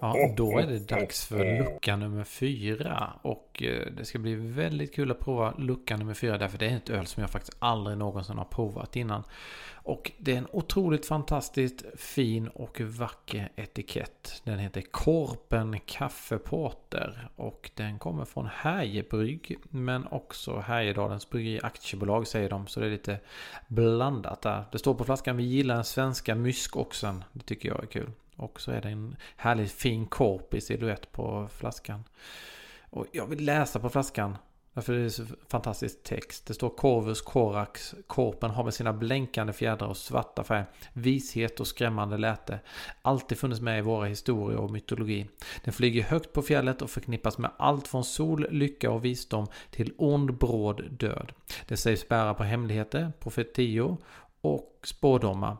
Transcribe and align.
Ja, 0.00 0.32
då 0.36 0.58
är 0.58 0.66
det 0.66 0.88
dags 0.88 1.26
för 1.26 1.58
lucka 1.58 1.96
nummer 1.96 2.24
fyra. 2.24 3.12
Och 3.22 3.62
eh, 3.62 3.86
det 3.96 4.04
ska 4.04 4.18
bli 4.18 4.34
väldigt 4.34 4.94
kul 4.94 5.10
att 5.10 5.20
prova 5.20 5.54
lucka 5.58 5.96
nummer 5.96 6.14
fyra. 6.14 6.38
Därför 6.38 6.58
det 6.58 6.66
är 6.66 6.76
ett 6.76 6.90
öl 6.90 7.06
som 7.06 7.20
jag 7.20 7.30
faktiskt 7.30 7.56
aldrig 7.58 7.98
någonsin 7.98 8.38
har 8.38 8.44
provat 8.44 8.96
innan. 8.96 9.24
Och 9.86 10.12
det 10.18 10.32
är 10.32 10.38
en 10.38 10.48
otroligt 10.52 11.06
fantastiskt 11.06 11.84
fin 11.96 12.48
och 12.48 12.80
vacker 12.80 13.52
etikett. 13.56 14.42
Den 14.44 14.58
heter 14.58 14.80
Korpen 14.80 15.80
Kaffeporter. 15.86 17.28
Och 17.36 17.70
den 17.74 17.98
kommer 17.98 18.24
från 18.24 18.46
Härjebrygg. 18.46 19.56
Men 19.70 20.06
också 20.06 20.58
Härjedalens 20.58 21.30
Bryggeri 21.30 21.60
Aktiebolag 21.62 22.26
säger 22.26 22.50
de. 22.50 22.66
Så 22.66 22.80
det 22.80 22.86
är 22.86 22.90
lite 22.90 23.18
blandat 23.68 24.42
där. 24.42 24.64
Det 24.72 24.78
står 24.78 24.94
på 24.94 25.04
flaskan 25.04 25.36
vi 25.36 25.44
gillar 25.44 25.74
den 25.74 25.84
svenska 25.84 26.34
myskoxen. 26.34 27.24
Det 27.32 27.44
tycker 27.44 27.68
jag 27.68 27.82
är 27.82 27.86
kul. 27.86 28.10
Och 28.36 28.60
så 28.60 28.70
är 28.70 28.80
det 28.80 28.88
en 28.88 29.16
härligt 29.36 29.72
fin 29.72 30.06
korp 30.06 30.54
i 30.54 30.60
silhuett 30.60 31.12
på 31.12 31.48
flaskan. 31.52 32.04
Och 32.90 33.06
jag 33.12 33.26
vill 33.26 33.44
läsa 33.44 33.80
på 33.80 33.88
flaskan. 33.88 34.36
Därför 34.76 34.92
är 34.92 34.98
det 34.98 35.10
så 35.10 35.24
fantastisk 35.48 36.02
text. 36.02 36.46
Det 36.46 36.54
står 36.54 36.68
Corvus 36.68 37.20
Corax. 37.20 37.94
Korpen 38.06 38.50
har 38.50 38.64
med 38.64 38.74
sina 38.74 38.92
blänkande 38.92 39.52
fjädrar 39.52 39.88
och 39.88 39.96
svarta 39.96 40.44
färg. 40.44 40.64
Vishet 40.92 41.60
och 41.60 41.66
skrämmande 41.66 42.18
läte. 42.18 42.60
Alltid 43.02 43.38
funnits 43.38 43.60
med 43.60 43.78
i 43.78 43.82
våra 43.82 44.06
historier 44.06 44.58
och 44.58 44.70
mytologi. 44.70 45.28
Den 45.64 45.72
flyger 45.72 46.02
högt 46.02 46.32
på 46.32 46.42
fjället 46.42 46.82
och 46.82 46.90
förknippas 46.90 47.38
med 47.38 47.50
allt 47.56 47.88
från 47.88 48.04
sol, 48.04 48.46
lycka 48.50 48.90
och 48.90 49.04
visdom 49.04 49.46
till 49.70 49.92
ond, 49.98 50.38
bråd 50.38 50.90
död. 50.90 51.32
Det 51.68 51.76
sägs 51.76 52.08
bära 52.08 52.34
på 52.34 52.42
hemligheter, 52.42 53.12
profetior 53.20 53.96
och 54.40 54.80
spådomar. 54.84 55.56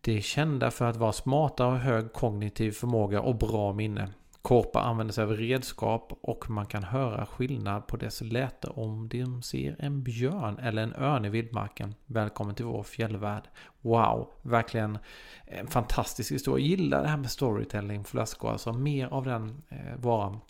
De 0.00 0.16
är 0.16 0.20
kända 0.20 0.70
för 0.70 0.84
att 0.84 0.96
vara 0.96 1.12
smarta 1.12 1.66
och 1.66 1.78
hög 1.78 2.12
kognitiv 2.12 2.72
förmåga 2.72 3.20
och 3.20 3.36
bra 3.36 3.72
minne. 3.72 4.08
Korpar 4.42 4.80
använder 4.80 5.14
sig 5.14 5.24
av 5.24 5.32
redskap 5.32 6.12
och 6.20 6.50
man 6.50 6.66
kan 6.66 6.84
höra 6.84 7.26
skillnad 7.26 7.86
på 7.86 7.96
dess 7.96 8.20
läte 8.20 8.68
om 8.68 9.08
de 9.08 9.42
ser 9.42 9.76
en 9.78 10.02
björn 10.02 10.58
eller 10.58 10.82
en 10.82 10.94
örn 10.94 11.24
i 11.24 11.28
vildmarken. 11.28 11.94
Välkommen 12.06 12.54
till 12.54 12.64
vår 12.64 12.82
fjällvärld. 12.82 13.42
Wow, 13.80 14.28
verkligen 14.42 14.98
en 15.44 15.66
fantastisk 15.66 16.32
historia. 16.32 16.66
Jag 16.66 16.78
gillar 16.78 17.02
det 17.02 17.08
här 17.08 17.16
med 17.16 17.30
storytelling 17.30 18.04
flaskor, 18.04 18.50
alltså 18.50 18.72
mer 18.72 19.06
av 19.06 19.24
den 19.24 19.62
eh, 19.68 19.96
varan. 19.96 20.40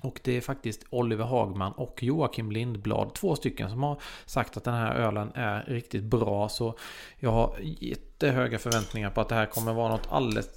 Och 0.00 0.20
det 0.24 0.36
är 0.36 0.40
faktiskt 0.40 0.84
Oliver 0.90 1.24
Hagman 1.24 1.72
och 1.72 2.02
Joakim 2.02 2.52
Lindblad, 2.52 3.14
två 3.14 3.36
stycken 3.36 3.70
som 3.70 3.82
har 3.82 4.00
sagt 4.26 4.56
att 4.56 4.64
den 4.64 4.74
här 4.74 4.94
ölen 4.94 5.32
är 5.34 5.62
riktigt 5.62 6.04
bra. 6.04 6.48
Så 6.48 6.78
jag 7.16 7.30
har 7.30 7.56
jättehöga 7.60 8.58
förväntningar 8.58 9.10
på 9.10 9.20
att 9.20 9.28
det 9.28 9.34
här 9.34 9.46
kommer 9.46 9.72
vara 9.72 9.88
något 9.88 10.08
alldeles, 10.10 10.48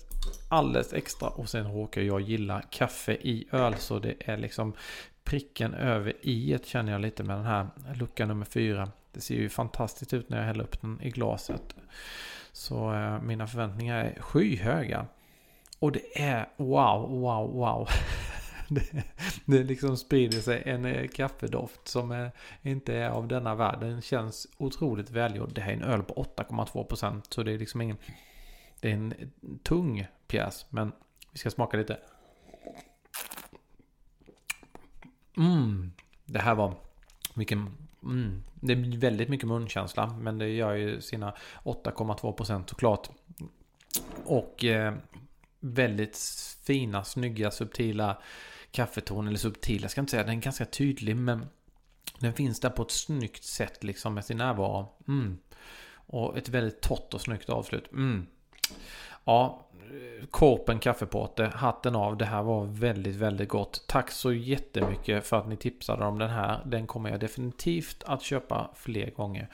alldeles 0.49 0.93
extra. 0.93 1.29
Och 1.29 1.49
sen 1.49 1.73
råkar 1.73 2.01
jag 2.01 2.21
gilla 2.21 2.61
kaffe 2.61 3.13
i 3.13 3.47
öl, 3.51 3.75
så 3.77 3.99
det 3.99 4.15
är 4.19 4.37
liksom 4.37 4.73
pricken 5.23 5.73
över 5.73 6.13
i 6.21 6.57
känner 6.63 6.91
jag 6.91 7.01
lite 7.01 7.23
med 7.23 7.37
den 7.37 7.45
här 7.45 7.67
lucka 7.95 8.25
nummer 8.25 8.45
fyra. 8.45 8.91
Det 9.13 9.21
ser 9.21 9.35
ju 9.35 9.49
fantastiskt 9.49 10.13
ut 10.13 10.29
när 10.29 10.37
jag 10.37 10.45
häller 10.45 10.63
upp 10.63 10.81
den 10.81 11.01
i 11.01 11.09
glaset. 11.09 11.75
Så 12.51 12.93
eh, 12.93 13.21
mina 13.21 13.47
förväntningar 13.47 14.05
är 14.05 14.21
skyhöga. 14.21 15.05
Och 15.79 15.91
det 15.91 16.21
är 16.21 16.49
wow, 16.57 17.09
wow, 17.19 17.53
wow. 17.53 17.89
det, 18.75 19.03
det 19.45 19.63
liksom 19.63 19.97
sprider 19.97 20.39
sig 20.39 20.63
en 20.65 20.85
eh, 20.85 21.07
kaffedoft 21.07 21.87
som 21.87 22.11
är, 22.11 22.31
inte 22.61 22.95
är 22.95 23.09
av 23.09 23.27
denna 23.27 23.55
värld. 23.55 23.79
Den 23.79 24.01
känns 24.01 24.47
otroligt 24.57 25.09
välgjord. 25.09 25.53
Det 25.53 25.61
här 25.61 25.71
är 25.71 25.75
en 25.75 25.83
öl 25.83 26.03
på 26.03 26.13
8,2% 26.37 27.21
så 27.29 27.43
det 27.43 27.51
är 27.51 27.57
liksom 27.57 27.81
ingen... 27.81 27.97
Det 28.79 28.89
är 28.89 28.93
en 28.93 29.11
eh, 29.11 29.27
tung 29.63 30.07
pjäs 30.27 30.65
men 30.69 30.91
vi 31.31 31.39
ska 31.39 31.49
smaka 31.49 31.77
lite. 31.77 31.99
Mm, 35.37 35.91
det 36.25 36.39
här 36.39 36.55
var 36.55 36.75
vilken... 37.35 37.77
Mm, 38.03 38.43
det 38.53 38.73
är 38.73 38.97
väldigt 38.97 39.29
mycket 39.29 39.47
munkänsla 39.47 40.07
men 40.07 40.37
det 40.37 40.49
gör 40.49 40.73
ju 40.73 41.01
sina 41.01 41.33
8,2% 41.63 42.69
såklart. 42.69 43.09
Och 44.25 44.65
eh, 44.65 44.93
väldigt 45.59 46.17
fina, 46.65 47.03
snygga, 47.03 47.51
subtila 47.51 48.17
kaffeton. 48.71 49.27
Eller 49.27 49.37
subtil, 49.37 49.81
jag 49.81 49.91
ska 49.91 50.01
inte 50.01 50.11
säga 50.11 50.23
den 50.23 50.37
är 50.37 50.41
ganska 50.41 50.65
tydlig. 50.65 51.15
Men 51.15 51.45
den 52.19 52.33
finns 52.33 52.59
där 52.59 52.69
på 52.69 52.81
ett 52.81 52.91
snyggt 52.91 53.43
sätt 53.43 53.83
liksom 53.83 54.13
med 54.13 54.25
sin 54.25 54.37
närvaro. 54.37 54.87
Mm. 55.07 55.37
Och 55.93 56.37
ett 56.37 56.49
väldigt 56.49 56.81
torrt 56.81 57.13
och 57.13 57.21
snyggt 57.21 57.49
avslut. 57.49 57.91
Mm. 57.91 58.27
Ja, 59.23 59.67
Korpen 60.29 60.79
kaffeporter, 60.79 61.47
hatten 61.47 61.95
av. 61.95 62.17
Det 62.17 62.25
här 62.25 62.43
var 62.43 62.65
väldigt, 62.65 63.15
väldigt 63.15 63.49
gott. 63.49 63.83
Tack 63.87 64.11
så 64.11 64.33
jättemycket 64.33 65.25
för 65.25 65.37
att 65.37 65.47
ni 65.47 65.55
tipsade 65.55 66.05
om 66.05 66.19
den 66.19 66.29
här. 66.29 66.61
Den 66.65 66.87
kommer 66.87 67.09
jag 67.09 67.19
definitivt 67.19 68.03
att 68.03 68.21
köpa 68.21 68.71
fler 68.75 69.11
gånger. 69.11 69.47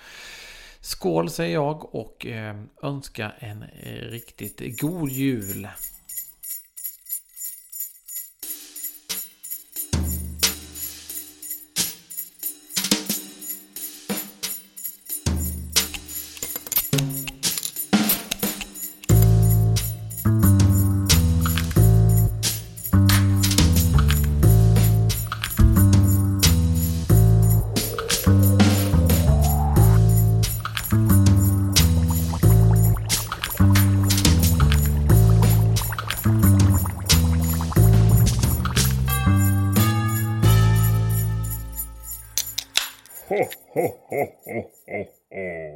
Skål 0.80 1.30
säger 1.30 1.54
jag 1.54 1.96
och 1.96 2.26
eh, 2.26 2.56
önskar 2.82 3.36
en 3.40 3.64
eh, 3.64 3.94
riktigt 3.94 4.82
god 4.82 5.10
jul. 5.10 5.68
ho, 43.38 43.46
ho, 43.76 43.88
ho, 44.10 44.24
ho, 44.48 44.62
ho. 44.92 45.66